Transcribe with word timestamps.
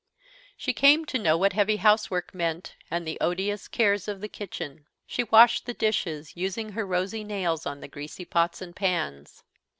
She 0.57 0.73
came 0.73 1.05
to 1.05 1.19
know 1.19 1.37
what 1.37 1.53
heavy 1.53 1.75
housework 1.77 2.33
meant 2.33 2.75
and 2.89 3.05
the 3.05 3.19
odious 3.21 3.67
cares 3.67 4.07
of 4.07 4.19
the 4.19 4.27
kitchen. 4.27 4.87
She 5.05 5.25
washed 5.25 5.67
the 5.67 5.75
dishes, 5.75 6.35
using 6.35 6.69
her 6.71 6.87
rosy 6.87 7.23
nails 7.23 7.67
on 7.67 7.81
the 7.81 7.87
greasy 7.87 8.25
pots 8.25 8.63
and 8.63 8.75
pans. 8.75 9.43